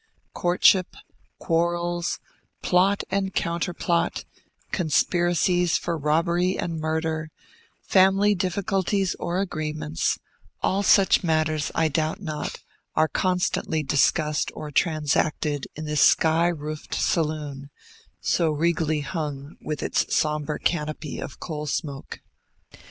[0.33, 0.95] Courtship,
[1.37, 2.17] quarrels,
[2.63, 4.25] plot and counterplot,
[4.71, 7.29] conspiracies for robbery and murder,
[7.83, 10.17] family difficulties or agreements,
[10.63, 12.61] all such matters, I doubt not,
[12.95, 17.69] are constantly discussed or transacted in this sky roofed saloon,
[18.19, 22.21] so regally hung with its sombre canopy of coal smoke.